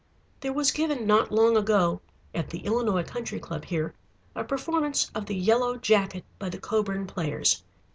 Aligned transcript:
There 0.39 0.51
was 0.51 0.71
given 0.71 1.05
not 1.05 1.31
long 1.31 1.55
ago, 1.55 2.01
at 2.33 2.49
the 2.49 2.65
Illinois 2.65 3.03
Country 3.03 3.39
Club 3.39 3.65
here, 3.65 3.93
a 4.33 4.43
performance 4.43 5.11
of 5.13 5.27
The 5.27 5.35
Yellow 5.35 5.77
Jacket 5.77 6.25
by 6.39 6.49
the 6.49 6.57
Coburn 6.57 7.05
Players. 7.05 7.61